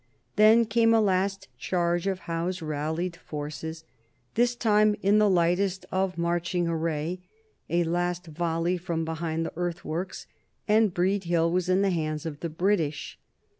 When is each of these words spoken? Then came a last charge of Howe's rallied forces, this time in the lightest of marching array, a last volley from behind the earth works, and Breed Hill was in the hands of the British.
Then 0.35 0.65
came 0.65 0.95
a 0.95 0.99
last 0.99 1.47
charge 1.59 2.07
of 2.07 2.21
Howe's 2.21 2.59
rallied 2.59 3.15
forces, 3.15 3.83
this 4.33 4.55
time 4.55 4.95
in 5.03 5.19
the 5.19 5.29
lightest 5.29 5.85
of 5.91 6.17
marching 6.17 6.67
array, 6.67 7.19
a 7.69 7.83
last 7.83 8.25
volley 8.25 8.77
from 8.77 9.05
behind 9.05 9.45
the 9.45 9.53
earth 9.55 9.85
works, 9.85 10.25
and 10.67 10.91
Breed 10.91 11.25
Hill 11.25 11.51
was 11.51 11.69
in 11.69 11.83
the 11.83 11.91
hands 11.91 12.25
of 12.25 12.39
the 12.39 12.49
British. 12.49 13.19